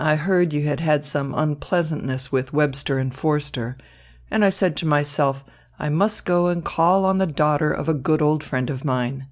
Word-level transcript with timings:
I 0.00 0.16
heard 0.16 0.52
you 0.52 0.66
had 0.66 0.80
had 0.80 1.04
some 1.04 1.32
unpleasantness 1.36 2.32
with 2.32 2.52
Webster 2.52 2.98
and 2.98 3.14
Forster, 3.14 3.76
and 4.28 4.44
I 4.44 4.50
said 4.50 4.76
to 4.78 4.86
myself, 4.88 5.44
I 5.78 5.88
must 5.88 6.24
go 6.24 6.48
and 6.48 6.64
call 6.64 7.04
on 7.04 7.18
the 7.18 7.28
daughter 7.28 7.70
of 7.70 7.88
a 7.88 7.94
good 7.94 8.22
old 8.22 8.42
friend 8.42 8.70
of 8.70 8.84
mine. 8.84 9.28